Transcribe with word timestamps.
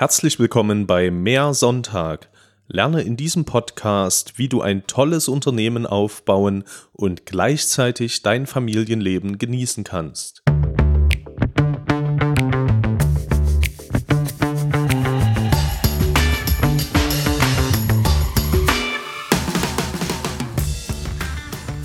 Herzlich 0.00 0.38
willkommen 0.38 0.86
bei 0.86 1.10
Mehr 1.10 1.52
Sonntag. 1.52 2.30
Lerne 2.68 3.02
in 3.02 3.18
diesem 3.18 3.44
Podcast, 3.44 4.38
wie 4.38 4.48
du 4.48 4.62
ein 4.62 4.86
tolles 4.86 5.28
Unternehmen 5.28 5.84
aufbauen 5.84 6.64
und 6.94 7.26
gleichzeitig 7.26 8.22
dein 8.22 8.46
Familienleben 8.46 9.36
genießen 9.36 9.84
kannst. 9.84 10.42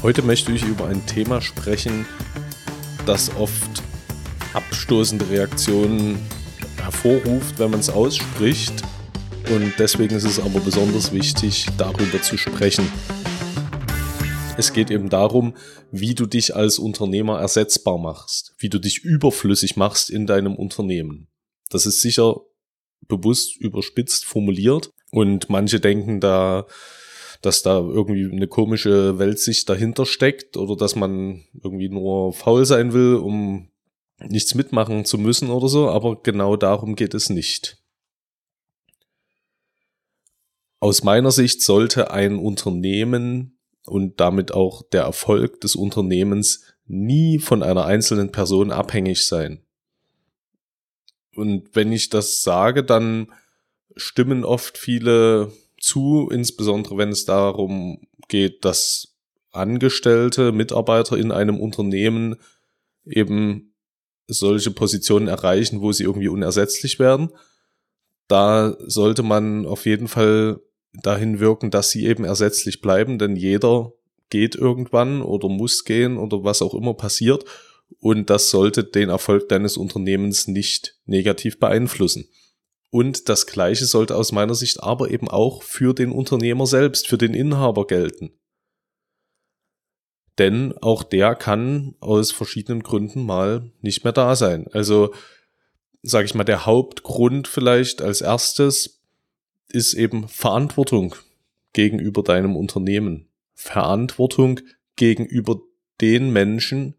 Heute 0.01 0.21
möchte 0.21 0.53
ich 0.53 0.63
über 0.63 0.87
ein 0.87 1.05
Thema 1.05 1.41
sprechen, 1.41 2.05
das 3.05 3.35
oft 3.35 3.83
abstoßende 4.53 5.29
Reaktionen 5.29 6.17
hervorruft, 6.85 7.57
wenn 7.59 7.71
man 7.71 7.79
es 7.79 7.89
ausspricht. 7.89 8.73
Und 9.53 9.73
deswegen 9.77 10.15
ist 10.15 10.23
es 10.23 10.39
aber 10.39 10.59
besonders 10.59 11.11
wichtig, 11.11 11.65
darüber 11.77 12.21
zu 12.21 12.37
sprechen. 12.37 12.87
Es 14.57 14.71
geht 14.71 14.89
eben 14.89 15.09
darum, 15.09 15.55
wie 15.91 16.15
du 16.15 16.25
dich 16.25 16.55
als 16.55 16.79
Unternehmer 16.79 17.39
ersetzbar 17.39 17.97
machst, 17.97 18.55
wie 18.57 18.69
du 18.69 18.79
dich 18.79 19.03
überflüssig 19.03 19.75
machst 19.75 20.09
in 20.09 20.25
deinem 20.25 20.55
Unternehmen. 20.55 21.27
Das 21.69 21.85
ist 21.85 22.01
sicher 22.01 22.41
bewusst 23.07 23.57
überspitzt 23.59 24.25
formuliert 24.25 24.89
und 25.11 25.49
manche 25.49 25.79
denken 25.79 26.19
da, 26.19 26.65
dass 27.41 27.61
da 27.61 27.79
irgendwie 27.79 28.31
eine 28.31 28.47
komische 28.47 29.19
Weltsicht 29.19 29.69
dahinter 29.69 30.05
steckt 30.05 30.57
oder 30.57 30.75
dass 30.75 30.95
man 30.95 31.43
irgendwie 31.61 31.89
nur 31.89 32.33
faul 32.33 32.65
sein 32.65 32.93
will, 32.93 33.15
um 33.15 33.69
nichts 34.19 34.55
mitmachen 34.55 35.05
zu 35.05 35.17
müssen 35.17 35.49
oder 35.49 35.67
so, 35.67 35.89
aber 35.89 36.21
genau 36.21 36.55
darum 36.55 36.95
geht 36.95 37.13
es 37.13 37.29
nicht. 37.29 37.77
Aus 40.79 41.03
meiner 41.03 41.31
Sicht 41.31 41.61
sollte 41.61 42.11
ein 42.11 42.37
Unternehmen 42.37 43.57
und 43.85 44.19
damit 44.19 44.51
auch 44.53 44.83
der 44.83 45.03
Erfolg 45.03 45.61
des 45.61 45.75
Unternehmens 45.75 46.63
nie 46.85 47.39
von 47.39 47.63
einer 47.63 47.85
einzelnen 47.85 48.31
Person 48.31 48.71
abhängig 48.71 49.25
sein. 49.25 49.63
Und 51.35 51.75
wenn 51.75 51.91
ich 51.91 52.09
das 52.09 52.43
sage, 52.43 52.83
dann 52.83 53.31
stimmen 53.95 54.43
oft 54.43 54.77
viele 54.77 55.51
zu, 55.79 56.29
insbesondere 56.31 56.97
wenn 56.97 57.09
es 57.09 57.25
darum 57.25 58.07
geht, 58.27 58.65
dass 58.65 59.15
Angestellte, 59.51 60.51
Mitarbeiter 60.51 61.17
in 61.17 61.31
einem 61.31 61.59
Unternehmen 61.59 62.35
eben 63.05 63.74
solche 64.27 64.71
Positionen 64.71 65.27
erreichen, 65.27 65.81
wo 65.81 65.91
sie 65.91 66.03
irgendwie 66.03 66.27
unersetzlich 66.27 66.99
werden. 66.99 67.29
Da 68.27 68.75
sollte 68.79 69.23
man 69.23 69.65
auf 69.65 69.85
jeden 69.85 70.07
Fall 70.07 70.59
dahin 70.93 71.39
wirken, 71.39 71.71
dass 71.71 71.91
sie 71.91 72.05
eben 72.05 72.23
ersetzlich 72.23 72.81
bleiben, 72.81 73.19
denn 73.19 73.35
jeder 73.35 73.93
geht 74.29 74.55
irgendwann 74.55 75.21
oder 75.21 75.49
muss 75.49 75.83
gehen 75.83 76.17
oder 76.17 76.43
was 76.43 76.61
auch 76.61 76.73
immer 76.73 76.93
passiert 76.93 77.45
und 77.99 78.29
das 78.29 78.49
sollte 78.49 78.83
den 78.83 79.09
Erfolg 79.09 79.49
deines 79.49 79.77
Unternehmens 79.77 80.47
nicht 80.47 80.97
negativ 81.05 81.59
beeinflussen. 81.59 82.27
Und 82.91 83.29
das 83.29 83.45
Gleiche 83.45 83.85
sollte 83.85 84.15
aus 84.15 84.31
meiner 84.31 84.55
Sicht 84.55 84.81
aber 84.81 85.11
eben 85.11 85.27
auch 85.27 85.63
für 85.63 85.93
den 85.93 86.11
Unternehmer 86.11 86.65
selbst, 86.65 87.07
für 87.07 87.17
den 87.17 87.33
Inhaber 87.33 87.87
gelten. 87.87 88.31
Denn 90.37 90.77
auch 90.81 91.03
der 91.03 91.35
kann 91.35 91.95
aus 91.99 92.31
verschiedenen 92.31 92.83
Gründen 92.83 93.25
mal 93.25 93.71
nicht 93.81 94.03
mehr 94.03 94.13
da 94.13 94.35
sein. 94.35 94.67
Also, 94.71 95.13
sage 96.03 96.25
ich 96.25 96.35
mal, 96.35 96.43
der 96.43 96.65
Hauptgrund 96.65 97.47
vielleicht 97.47 98.01
als 98.01 98.21
erstes 98.21 99.01
ist 99.69 99.93
eben 99.93 100.27
Verantwortung 100.27 101.15
gegenüber 101.73 102.21
deinem 102.23 102.55
Unternehmen. 102.55 103.27
Verantwortung 103.53 104.59
gegenüber 104.95 105.61
den 106.01 106.31
Menschen, 106.31 106.95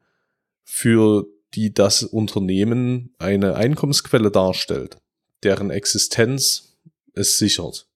für 0.65 1.27
die 1.55 1.73
das 1.73 2.03
Unternehmen 2.03 3.15
eine 3.19 3.55
Einkommensquelle 3.55 4.31
darstellt, 4.31 4.99
deren 5.43 5.71
Existenz 5.71 6.77
es 7.13 7.39
sichert. 7.39 7.87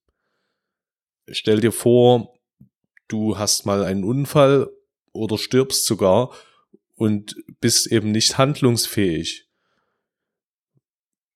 Stell 1.28 1.60
dir 1.60 1.72
vor, 1.72 2.34
du 3.08 3.38
hast 3.38 3.66
mal 3.66 3.84
einen 3.84 4.04
Unfall 4.04 4.70
oder 5.12 5.38
stirbst 5.38 5.86
sogar 5.86 6.32
und 6.96 7.36
bist 7.60 7.86
eben 7.86 8.10
nicht 8.10 8.38
handlungsfähig. 8.38 9.48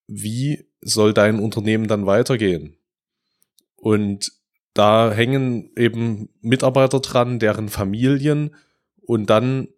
Wie 0.07 0.67
soll 0.81 1.15
dein 1.15 1.39
Unternehmen 1.39 1.89
dann 1.89 2.07
weitergehen? 2.07 2.77
Und 3.77 4.33
da 4.75 5.13
hängen 5.13 5.71
eben 5.77 6.29
Mitarbeiter 6.41 7.01
dran, 7.01 7.39
deren 7.39 7.69
Familien 7.69 8.55
und 9.03 9.31
dann 9.31 9.69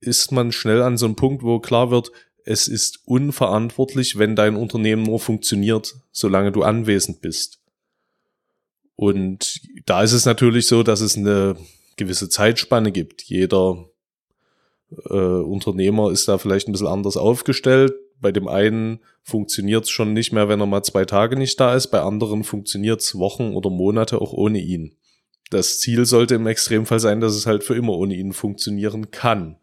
ist 0.00 0.32
man 0.32 0.52
schnell 0.52 0.82
an 0.82 0.96
so 0.96 1.06
einem 1.06 1.16
Punkt, 1.16 1.42
wo 1.42 1.60
klar 1.60 1.90
wird, 1.90 2.10
es 2.44 2.68
ist 2.68 3.00
unverantwortlich, 3.06 4.18
wenn 4.18 4.36
dein 4.36 4.56
Unternehmen 4.56 5.04
nur 5.04 5.20
funktioniert, 5.20 5.94
solange 6.10 6.52
du 6.52 6.62
anwesend 6.62 7.20
bist. 7.20 7.60
Und 8.96 9.60
da 9.86 10.02
ist 10.02 10.12
es 10.12 10.26
natürlich 10.26 10.66
so, 10.66 10.82
dass 10.82 11.00
es 11.00 11.16
eine 11.16 11.56
gewisse 11.96 12.28
Zeitspanne 12.28 12.92
gibt. 12.92 13.22
Jeder 13.22 13.88
äh, 15.10 15.14
Unternehmer 15.14 16.10
ist 16.10 16.28
da 16.28 16.38
vielleicht 16.38 16.68
ein 16.68 16.72
bisschen 16.72 16.86
anders 16.86 17.16
aufgestellt. 17.16 17.92
Bei 18.20 18.32
dem 18.32 18.48
einen 18.48 19.00
funktioniert 19.22 19.84
es 19.84 19.90
schon 19.90 20.12
nicht 20.12 20.32
mehr, 20.32 20.48
wenn 20.48 20.60
er 20.60 20.66
mal 20.66 20.82
zwei 20.82 21.04
Tage 21.04 21.36
nicht 21.36 21.58
da 21.58 21.74
ist. 21.74 21.88
Bei 21.88 22.00
anderen 22.00 22.44
funktioniert 22.44 23.00
es 23.00 23.18
Wochen 23.18 23.54
oder 23.54 23.70
Monate 23.70 24.20
auch 24.20 24.32
ohne 24.32 24.60
ihn. 24.60 24.96
Das 25.50 25.78
Ziel 25.78 26.06
sollte 26.06 26.36
im 26.36 26.46
Extremfall 26.46 27.00
sein, 27.00 27.20
dass 27.20 27.34
es 27.34 27.46
halt 27.46 27.64
für 27.64 27.76
immer 27.76 27.92
ohne 27.92 28.14
ihn 28.14 28.32
funktionieren 28.32 29.10
kann. 29.10 29.58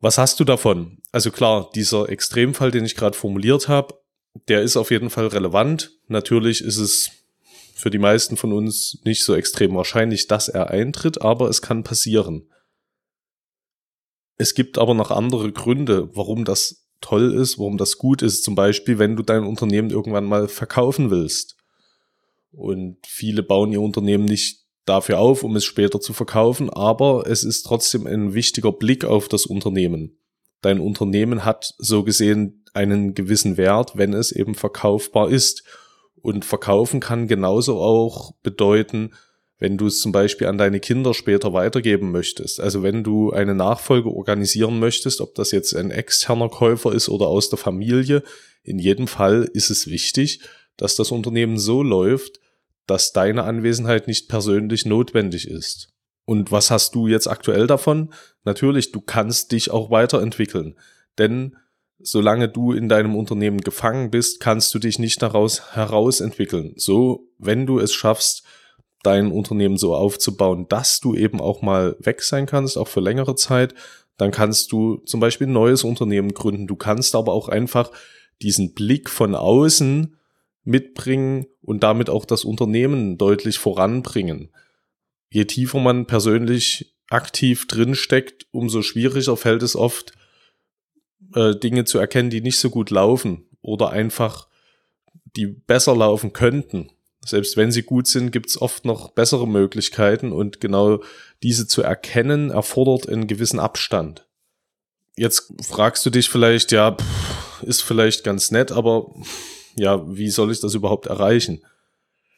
Was 0.00 0.16
hast 0.16 0.38
du 0.40 0.44
davon? 0.44 0.98
Also 1.10 1.30
klar, 1.30 1.70
dieser 1.74 2.08
Extremfall, 2.08 2.70
den 2.70 2.84
ich 2.84 2.94
gerade 2.94 3.16
formuliert 3.16 3.68
habe, 3.68 4.00
der 4.46 4.62
ist 4.62 4.76
auf 4.76 4.90
jeden 4.90 5.10
Fall 5.10 5.26
relevant. 5.26 5.92
Natürlich 6.06 6.62
ist 6.62 6.78
es 6.78 7.10
für 7.78 7.90
die 7.90 7.98
meisten 7.98 8.36
von 8.36 8.52
uns 8.52 8.98
nicht 9.04 9.22
so 9.22 9.36
extrem 9.36 9.72
wahrscheinlich, 9.76 10.26
dass 10.26 10.48
er 10.48 10.70
eintritt, 10.70 11.22
aber 11.22 11.48
es 11.48 11.62
kann 11.62 11.84
passieren. 11.84 12.50
Es 14.36 14.54
gibt 14.54 14.78
aber 14.78 14.94
noch 14.94 15.12
andere 15.12 15.52
Gründe, 15.52 16.10
warum 16.12 16.44
das 16.44 16.88
toll 17.00 17.32
ist, 17.32 17.56
warum 17.56 17.78
das 17.78 17.96
gut 17.96 18.20
ist. 18.20 18.42
Zum 18.42 18.56
Beispiel, 18.56 18.98
wenn 18.98 19.14
du 19.14 19.22
dein 19.22 19.44
Unternehmen 19.44 19.90
irgendwann 19.90 20.24
mal 20.24 20.48
verkaufen 20.48 21.12
willst. 21.12 21.56
Und 22.50 22.98
viele 23.06 23.44
bauen 23.44 23.70
ihr 23.70 23.80
Unternehmen 23.80 24.24
nicht 24.24 24.64
dafür 24.84 25.20
auf, 25.20 25.44
um 25.44 25.54
es 25.54 25.64
später 25.64 26.00
zu 26.00 26.12
verkaufen, 26.12 26.70
aber 26.70 27.28
es 27.28 27.44
ist 27.44 27.62
trotzdem 27.62 28.08
ein 28.08 28.34
wichtiger 28.34 28.72
Blick 28.72 29.04
auf 29.04 29.28
das 29.28 29.46
Unternehmen. 29.46 30.18
Dein 30.62 30.80
Unternehmen 30.80 31.44
hat 31.44 31.74
so 31.78 32.02
gesehen 32.02 32.64
einen 32.74 33.14
gewissen 33.14 33.56
Wert, 33.56 33.92
wenn 33.94 34.14
es 34.14 34.32
eben 34.32 34.56
verkaufbar 34.56 35.30
ist. 35.30 35.62
Und 36.22 36.44
verkaufen 36.44 37.00
kann 37.00 37.28
genauso 37.28 37.78
auch 37.78 38.32
bedeuten, 38.42 39.12
wenn 39.58 39.76
du 39.76 39.86
es 39.86 40.00
zum 40.00 40.12
Beispiel 40.12 40.46
an 40.46 40.58
deine 40.58 40.80
Kinder 40.80 41.14
später 41.14 41.52
weitergeben 41.52 42.12
möchtest. 42.12 42.60
Also 42.60 42.82
wenn 42.82 43.02
du 43.02 43.32
eine 43.32 43.54
Nachfolge 43.54 44.08
organisieren 44.10 44.78
möchtest, 44.78 45.20
ob 45.20 45.34
das 45.34 45.50
jetzt 45.50 45.74
ein 45.74 45.90
externer 45.90 46.48
Käufer 46.48 46.92
ist 46.92 47.08
oder 47.08 47.26
aus 47.26 47.50
der 47.50 47.58
Familie, 47.58 48.22
in 48.62 48.78
jedem 48.78 49.08
Fall 49.08 49.48
ist 49.52 49.70
es 49.70 49.88
wichtig, 49.88 50.40
dass 50.76 50.94
das 50.94 51.10
Unternehmen 51.10 51.58
so 51.58 51.82
läuft, 51.82 52.40
dass 52.86 53.12
deine 53.12 53.42
Anwesenheit 53.42 54.06
nicht 54.06 54.28
persönlich 54.28 54.86
notwendig 54.86 55.48
ist. 55.48 55.88
Und 56.24 56.52
was 56.52 56.70
hast 56.70 56.94
du 56.94 57.08
jetzt 57.08 57.26
aktuell 57.26 57.66
davon? 57.66 58.12
Natürlich, 58.44 58.92
du 58.92 59.00
kannst 59.00 59.52
dich 59.52 59.70
auch 59.70 59.90
weiterentwickeln. 59.90 60.76
Denn 61.18 61.56
solange 62.00 62.48
du 62.48 62.72
in 62.72 62.88
deinem 62.88 63.16
Unternehmen 63.16 63.60
gefangen 63.60 64.10
bist, 64.10 64.40
kannst 64.40 64.72
du 64.74 64.78
dich 64.78 64.98
nicht 64.98 65.20
daraus 65.22 65.74
herausentwickeln. 65.74 66.74
So, 66.76 67.28
wenn 67.38 67.66
du 67.66 67.78
es 67.78 67.92
schaffst, 67.92 68.44
dein 69.02 69.30
Unternehmen 69.30 69.76
so 69.76 69.94
aufzubauen, 69.94 70.66
dass 70.68 71.00
du 71.00 71.14
eben 71.14 71.40
auch 71.40 71.62
mal 71.62 71.96
weg 72.00 72.22
sein 72.22 72.46
kannst, 72.46 72.76
auch 72.76 72.88
für 72.88 73.00
längere 73.00 73.34
Zeit, 73.34 73.74
dann 74.16 74.30
kannst 74.30 74.72
du 74.72 74.96
zum 75.06 75.20
Beispiel 75.20 75.46
ein 75.46 75.52
neues 75.52 75.84
Unternehmen 75.84 76.34
gründen. 76.34 76.66
Du 76.66 76.76
kannst 76.76 77.14
aber 77.14 77.32
auch 77.32 77.48
einfach 77.48 77.92
diesen 78.42 78.74
Blick 78.74 79.08
von 79.08 79.34
außen 79.34 80.16
mitbringen 80.64 81.46
und 81.62 81.82
damit 81.82 82.10
auch 82.10 82.24
das 82.24 82.44
Unternehmen 82.44 83.16
deutlich 83.16 83.58
voranbringen. 83.58 84.50
Je 85.30 85.44
tiefer 85.44 85.78
man 85.78 86.06
persönlich 86.06 86.96
aktiv 87.08 87.66
drinsteckt, 87.66 88.46
umso 88.50 88.82
schwieriger 88.82 89.36
fällt 89.36 89.62
es 89.62 89.76
oft, 89.76 90.12
äh, 91.34 91.54
Dinge 91.56 91.84
zu 91.84 91.98
erkennen, 91.98 92.30
die 92.30 92.40
nicht 92.40 92.58
so 92.58 92.70
gut 92.70 92.90
laufen 92.90 93.46
oder 93.62 93.90
einfach 93.90 94.48
die 95.36 95.46
besser 95.46 95.94
laufen 95.94 96.32
könnten. 96.32 96.90
Selbst 97.24 97.56
wenn 97.56 97.72
sie 97.72 97.82
gut 97.82 98.06
sind, 98.06 98.30
gibt 98.30 98.48
es 98.48 98.60
oft 98.60 98.84
noch 98.84 99.10
bessere 99.10 99.46
Möglichkeiten 99.46 100.32
und 100.32 100.60
genau 100.60 101.02
diese 101.42 101.66
zu 101.66 101.82
erkennen 101.82 102.50
erfordert 102.50 103.08
einen 103.08 103.26
gewissen 103.26 103.60
Abstand. 103.60 104.26
Jetzt 105.16 105.52
fragst 105.62 106.06
du 106.06 106.10
dich 106.10 106.30
vielleicht, 106.30 106.72
ja, 106.72 106.96
ist 107.62 107.82
vielleicht 107.82 108.24
ganz 108.24 108.50
nett, 108.50 108.72
aber 108.72 109.12
ja, 109.76 110.02
wie 110.08 110.30
soll 110.30 110.52
ich 110.52 110.60
das 110.60 110.74
überhaupt 110.74 111.06
erreichen? 111.06 111.62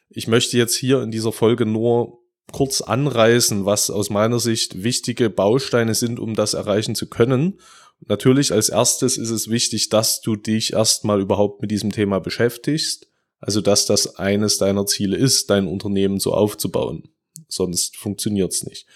Ich 0.09 0.27
möchte 0.27 0.57
jetzt 0.57 0.75
hier 0.75 1.03
in 1.03 1.11
dieser 1.11 1.33
Folge 1.33 1.67
nur 1.67 2.19
kurz 2.53 2.81
anreißen, 2.81 3.65
was 3.65 3.91
aus 3.91 4.11
meiner 4.11 4.41
Sicht 4.41 4.83
wichtige 4.83 5.31
Bausteine 5.31 5.95
sind, 5.95 6.19
um 6.19 6.35
das 6.35 6.55
erreichen 6.55 6.95
zu 6.95 7.09
können. 7.09 7.61
Natürlich 8.07 8.53
als 8.53 8.69
erstes 8.69 9.19
ist 9.19 9.31
es 9.31 9.49
wichtig, 9.49 9.89
dass 9.89 10.21
du 10.21 10.37
dich 10.37 10.73
erstmal 10.73 11.21
überhaupt 11.21 11.63
mit 11.63 11.71
diesem 11.71 11.93
Thema 11.93 12.19
beschäftigst. 12.19 13.09
Also, 13.41 13.61
dass 13.61 13.87
das 13.87 14.17
eines 14.17 14.59
deiner 14.59 14.87
Ziele 14.87 15.17
ist, 15.17 15.49
dein 15.49 15.67
Unternehmen 15.67 16.21
so 16.21 16.35
aufzubauen. 16.35 17.09
Sonst 17.49 17.97
funktioniert's 17.97 18.65
nicht. 18.65 18.87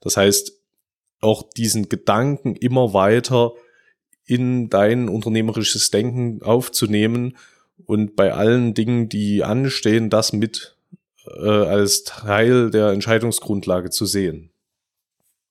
Das 0.00 0.16
heißt, 0.16 0.52
auch 1.20 1.42
diesen 1.42 1.88
Gedanken 1.88 2.54
immer 2.54 2.92
weiter 2.92 3.52
in 4.26 4.68
dein 4.68 5.08
unternehmerisches 5.08 5.90
Denken 5.90 6.42
aufzunehmen 6.42 7.36
und 7.86 8.16
bei 8.16 8.32
allen 8.32 8.74
Dingen, 8.74 9.08
die 9.08 9.42
anstehen, 9.42 10.10
das 10.10 10.32
mit 10.32 10.76
äh, 11.26 11.48
als 11.48 12.04
Teil 12.04 12.70
der 12.70 12.88
Entscheidungsgrundlage 12.88 13.90
zu 13.90 14.06
sehen. 14.06 14.50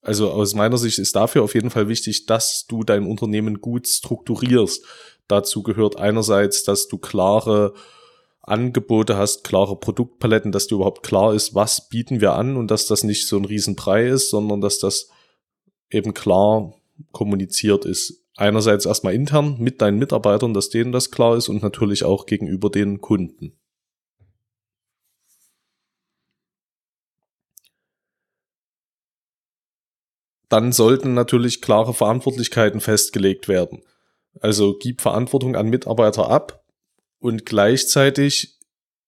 Also 0.04 0.30
aus 0.32 0.54
meiner 0.54 0.78
Sicht 0.78 1.00
ist 1.00 1.16
dafür 1.16 1.44
auf 1.44 1.56
jeden 1.56 1.70
Fall 1.70 1.88
wichtig, 1.88 2.26
dass 2.26 2.66
du 2.68 2.84
dein 2.84 3.06
Unternehmen 3.06 3.62
gut 3.62 3.88
strukturierst. 3.88 4.86
Dazu 5.28 5.64
gehört 5.64 5.98
einerseits, 5.98 6.64
dass 6.64 6.88
du 6.88 6.98
klare 6.98 7.74
Angebote 8.42 9.18
hast, 9.18 9.44
klare 9.46 9.80
Produktpaletten, 9.80 10.52
dass 10.52 10.68
dir 10.68 10.76
überhaupt 10.76 11.04
klar 11.04 11.34
ist, 11.34 11.56
was 11.56 11.88
bieten 11.88 12.20
wir 12.20 12.34
an 12.34 12.58
und 12.58 12.70
dass 12.70 12.88
das 12.88 13.04
nicht 13.04 13.28
so 13.28 13.38
ein 13.38 13.46
Riesenbrei 13.46 14.08
ist, 14.08 14.30
sondern 14.30 14.60
dass 14.60 14.80
das 14.80 15.08
eben 15.90 16.14
klar 16.14 16.74
kommuniziert 17.12 17.86
ist 17.86 18.24
einerseits 18.36 18.86
erstmal 18.86 19.14
intern 19.14 19.58
mit 19.60 19.82
deinen 19.82 20.00
Mitarbeitern, 20.00 20.54
dass 20.54 20.70
denen 20.70 20.92
das 20.92 21.12
klar 21.12 21.38
ist 21.38 21.50
und 21.50 21.62
natürlich 21.62 22.04
auch 22.04 22.26
gegenüber 22.26 22.70
den 22.70 23.02
Kunden. 23.02 23.54
Dann 30.54 30.72
sollten 30.72 31.14
natürlich 31.14 31.62
klare 31.62 31.94
Verantwortlichkeiten 31.94 32.82
festgelegt 32.82 33.48
werden. 33.48 33.82
Also 34.40 34.78
gib 34.80 35.02
Verantwortung 35.02 35.56
an 35.56 35.70
Mitarbeiter 35.70 36.30
ab 36.30 36.64
und 37.20 37.46
gleichzeitig 37.46 38.60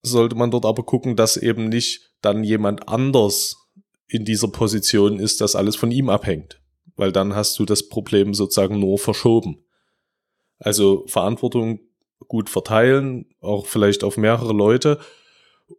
sollte 0.01 0.35
man 0.35 0.51
dort 0.51 0.65
aber 0.65 0.83
gucken, 0.83 1.15
dass 1.15 1.37
eben 1.37 1.69
nicht 1.69 2.11
dann 2.21 2.43
jemand 2.43 2.87
anders 2.89 3.57
in 4.07 4.25
dieser 4.25 4.47
Position 4.47 5.19
ist, 5.19 5.41
dass 5.41 5.55
alles 5.55 5.75
von 5.75 5.91
ihm 5.91 6.09
abhängt 6.09 6.59
weil 6.95 7.11
dann 7.11 7.35
hast 7.35 7.59
du 7.59 7.65
das 7.65 7.87
Problem 7.87 8.33
sozusagen 8.33 8.79
nur 8.79 8.97
verschoben. 8.97 9.63
Also 10.57 11.05
Verantwortung 11.07 11.79
gut 12.27 12.49
verteilen, 12.49 13.25
auch 13.41 13.65
vielleicht 13.65 14.03
auf 14.03 14.17
mehrere 14.17 14.53
Leute 14.53 14.99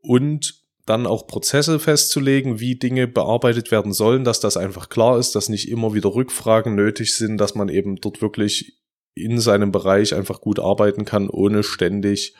und 0.02 0.65
dann 0.86 1.06
auch 1.06 1.26
Prozesse 1.26 1.78
festzulegen, 1.80 2.60
wie 2.60 2.76
Dinge 2.76 3.08
bearbeitet 3.08 3.70
werden 3.72 3.92
sollen, 3.92 4.24
dass 4.24 4.40
das 4.40 4.56
einfach 4.56 4.88
klar 4.88 5.18
ist, 5.18 5.34
dass 5.34 5.48
nicht 5.48 5.68
immer 5.68 5.94
wieder 5.94 6.14
Rückfragen 6.14 6.76
nötig 6.76 7.14
sind, 7.14 7.38
dass 7.38 7.56
man 7.56 7.68
eben 7.68 7.96
dort 7.96 8.22
wirklich 8.22 8.78
in 9.14 9.40
seinem 9.40 9.72
Bereich 9.72 10.14
einfach 10.14 10.40
gut 10.40 10.60
arbeiten 10.60 11.04
kann, 11.04 11.28
ohne 11.28 11.64
ständig 11.64 12.34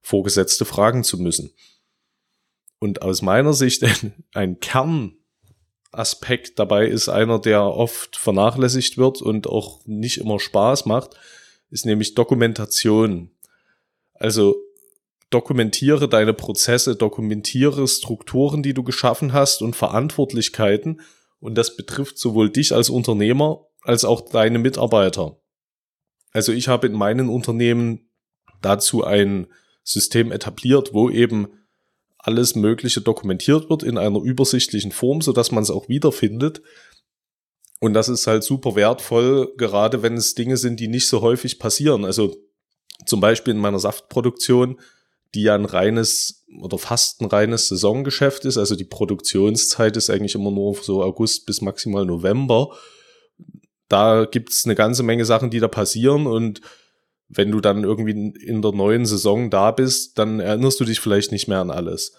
vorgesetzte 0.00 0.64
fragen 0.64 1.04
zu 1.04 1.18
müssen. 1.18 1.52
Und 2.78 3.02
aus 3.02 3.20
meiner 3.20 3.52
Sicht 3.52 3.84
ein 4.32 4.58
Kern 4.60 5.16
Aspekt 5.92 6.58
dabei 6.58 6.86
ist 6.86 7.08
einer, 7.08 7.40
der 7.40 7.64
oft 7.64 8.16
vernachlässigt 8.16 8.96
wird 8.96 9.20
und 9.20 9.48
auch 9.48 9.84
nicht 9.86 10.18
immer 10.18 10.38
Spaß 10.38 10.86
macht, 10.86 11.16
ist 11.68 11.84
nämlich 11.84 12.14
Dokumentation. 12.14 13.30
Also 14.14 14.56
dokumentiere 15.30 16.08
deine 16.08 16.34
Prozesse, 16.34 16.96
dokumentiere 16.96 17.86
Strukturen, 17.86 18.62
die 18.62 18.74
du 18.74 18.82
geschaffen 18.82 19.32
hast 19.32 19.62
und 19.62 19.76
Verantwortlichkeiten. 19.76 21.00
Und 21.38 21.56
das 21.56 21.76
betrifft 21.76 22.18
sowohl 22.18 22.50
dich 22.50 22.74
als 22.74 22.90
Unternehmer 22.90 23.66
als 23.82 24.04
auch 24.04 24.20
deine 24.20 24.58
Mitarbeiter. 24.58 25.40
Also 26.32 26.52
ich 26.52 26.68
habe 26.68 26.86
in 26.86 26.92
meinen 26.92 27.28
Unternehmen 27.28 28.10
dazu 28.60 29.04
ein 29.04 29.46
System 29.82 30.32
etabliert, 30.32 30.92
wo 30.92 31.10
eben 31.10 31.48
alles 32.18 32.54
Mögliche 32.54 33.00
dokumentiert 33.00 33.70
wird 33.70 33.82
in 33.82 33.96
einer 33.96 34.20
übersichtlichen 34.20 34.92
Form, 34.92 35.22
so 35.22 35.32
dass 35.32 35.50
man 35.50 35.62
es 35.62 35.70
auch 35.70 35.88
wiederfindet. 35.88 36.60
Und 37.80 37.94
das 37.94 38.10
ist 38.10 38.26
halt 38.26 38.44
super 38.44 38.76
wertvoll, 38.76 39.54
gerade 39.56 40.02
wenn 40.02 40.14
es 40.14 40.34
Dinge 40.34 40.58
sind, 40.58 40.80
die 40.80 40.88
nicht 40.88 41.08
so 41.08 41.22
häufig 41.22 41.58
passieren. 41.58 42.04
Also 42.04 42.36
zum 43.06 43.20
Beispiel 43.20 43.54
in 43.54 43.60
meiner 43.60 43.78
Saftproduktion, 43.78 44.78
die 45.34 45.42
ja 45.42 45.54
ein 45.54 45.64
reines 45.64 46.44
oder 46.60 46.78
fast 46.78 47.20
ein 47.20 47.26
reines 47.26 47.68
Saisongeschäft 47.68 48.44
ist. 48.44 48.58
Also 48.58 48.74
die 48.74 48.84
Produktionszeit 48.84 49.96
ist 49.96 50.10
eigentlich 50.10 50.34
immer 50.34 50.50
nur 50.50 50.74
so 50.74 51.02
August 51.02 51.46
bis 51.46 51.60
maximal 51.60 52.04
November. 52.04 52.76
Da 53.88 54.24
gibt's 54.24 54.64
eine 54.64 54.74
ganze 54.74 55.02
Menge 55.02 55.24
Sachen, 55.24 55.50
die 55.50 55.60
da 55.60 55.68
passieren 55.68 56.26
und 56.26 56.60
wenn 57.28 57.52
du 57.52 57.60
dann 57.60 57.84
irgendwie 57.84 58.32
in 58.44 58.60
der 58.60 58.72
neuen 58.72 59.06
Saison 59.06 59.50
da 59.50 59.70
bist, 59.70 60.18
dann 60.18 60.40
erinnerst 60.40 60.80
du 60.80 60.84
dich 60.84 60.98
vielleicht 60.98 61.30
nicht 61.30 61.46
mehr 61.46 61.60
an 61.60 61.70
alles. 61.70 62.12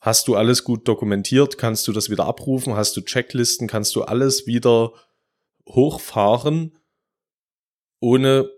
Hast 0.00 0.26
du 0.28 0.34
alles 0.34 0.64
gut 0.64 0.88
dokumentiert, 0.88 1.56
kannst 1.56 1.86
du 1.86 1.92
das 1.92 2.10
wieder 2.10 2.26
abrufen, 2.26 2.74
hast 2.74 2.96
du 2.96 3.00
Checklisten, 3.00 3.68
kannst 3.68 3.94
du 3.94 4.02
alles 4.02 4.46
wieder 4.46 4.92
hochfahren, 5.68 6.76
ohne 8.00 8.50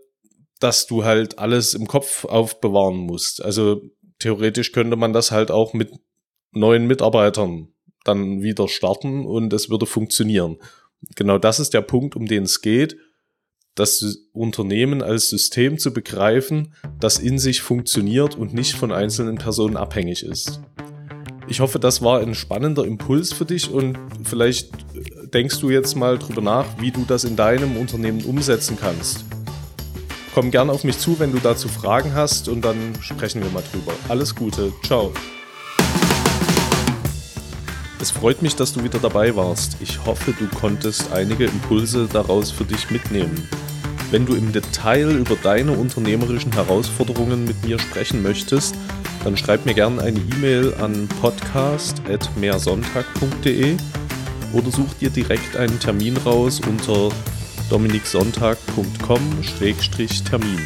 dass 0.61 0.87
du 0.87 1.05
halt 1.05 1.39
alles 1.39 1.75
im 1.75 1.87
Kopf 1.87 2.25
aufbewahren 2.25 2.97
musst. 2.97 3.45
Also 3.45 3.83
theoretisch 4.19 4.73
könnte 4.73 4.97
man 4.97 5.13
das 5.13 5.31
halt 5.31 5.51
auch 5.51 5.75
mit 5.75 5.93
neuen 6.53 6.87
Mitarbeitern 6.87 7.69
dann 8.05 8.43
wieder 8.43 8.69
starten 8.69 9.27
und 9.27 9.53
es 9.53 9.71
würde 9.71 9.87
funktionieren. 9.87 10.57
Genau 11.15 11.39
das 11.39 11.61
ist 11.61 11.75
der 11.75 11.83
Punkt, 11.83 12.17
um 12.17 12.27
den 12.27 12.45
es 12.45 12.61
geht 12.61 12.97
das 13.79 14.29
Unternehmen 14.33 15.03
als 15.03 15.29
System 15.29 15.79
zu 15.79 15.93
begreifen, 15.93 16.75
das 16.99 17.19
in 17.19 17.39
sich 17.39 17.63
funktioniert 17.63 18.37
und 18.37 18.53
nicht 18.53 18.75
von 18.75 18.93
einzelnen 18.93 19.37
Personen 19.37 19.77
abhängig 19.77 20.25
ist. 20.25 20.61
Ich 21.49 21.61
hoffe, 21.61 21.79
das 21.79 22.03
war 22.03 22.21
ein 22.21 22.35
spannender 22.35 22.85
Impuls 22.85 23.33
für 23.33 23.45
dich 23.45 23.71
und 23.71 23.97
vielleicht 24.25 24.71
denkst 25.33 25.61
du 25.61 25.71
jetzt 25.71 25.95
mal 25.95 26.19
drüber 26.19 26.43
nach, 26.43 26.67
wie 26.81 26.91
du 26.91 27.05
das 27.07 27.25
in 27.25 27.37
deinem 27.37 27.77
Unternehmen 27.77 28.25
umsetzen 28.25 28.77
kannst. 28.79 29.25
Komm 30.39 30.53
gern 30.53 30.71
auf 30.71 30.85
mich 30.85 31.01
zu, 31.01 31.19
wenn 31.19 31.33
du 31.33 31.41
dazu 31.41 31.67
Fragen 31.67 32.15
hast 32.15 32.49
und 32.49 32.65
dann 32.65 32.77
sprechen 33.01 33.43
wir 33.43 33.51
mal 33.51 33.65
drüber. 33.73 33.91
Alles 34.09 34.37
Gute, 34.37 34.73
ciao. 34.85 35.13
Es 38.01 38.13
freut 38.13 38.41
mich, 38.41 38.55
dass 38.55 38.73
du 38.73 38.85
wieder 38.85 39.01
dabei 39.01 39.35
warst. 39.35 39.79
Ich 39.81 39.99
hoffe, 40.07 40.33
du 40.39 40.47
konntest 40.47 41.13
einige 41.13 41.47
Impulse 41.47 42.09
daraus 42.13 42.53
für 42.53 42.63
dich 42.63 42.89
mitnehmen. 42.93 43.49
Wenn 44.13 44.27
du 44.27 44.37
im 44.37 44.53
Detail 44.53 45.11
über 45.11 45.35
deine 45.35 45.73
unternehmerischen 45.73 46.53
Herausforderungen 46.53 47.45
mit 47.45 47.67
mir 47.67 47.81
sprechen 47.81 48.23
möchtest, 48.23 48.77
dann 49.25 49.37
schreib 49.37 49.67
mir 49.67 49.75
gerne 49.75 50.01
eine 50.03 50.21
E-Mail 50.21 50.73
an 50.75 51.09
podcast.mehrsonntag.de 51.21 53.77
oder 54.53 54.71
such 54.71 54.95
dir 55.01 55.11
direkt 55.11 55.57
einen 55.57 55.81
Termin 55.81 56.17
raus 56.19 56.61
unter 56.65 57.11
dominiksonntag.com-termin. 57.71 60.61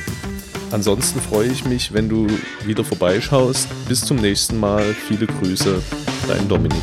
Ansonsten 0.71 1.21
freue 1.21 1.49
ich 1.49 1.65
mich, 1.65 1.93
wenn 1.93 2.09
du 2.09 2.27
wieder 2.65 2.85
vorbeischaust. 2.85 3.69
Bis 3.89 4.01
zum 4.01 4.17
nächsten 4.17 4.59
Mal. 4.59 4.95
Viele 5.07 5.27
Grüße, 5.27 5.83
dein 6.27 6.49
Dominik. 6.49 6.83